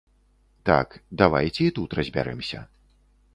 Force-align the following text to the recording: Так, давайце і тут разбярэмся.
Так, 0.69 0.95
давайце 1.23 1.61
і 1.67 1.75
тут 1.79 1.95
разбярэмся. 2.01 2.65